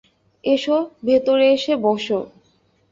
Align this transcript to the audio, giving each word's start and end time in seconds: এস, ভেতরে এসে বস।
এস, 0.43 0.63
ভেতরে 1.03 1.45
এসে 1.53 1.73
বস। 1.83 2.05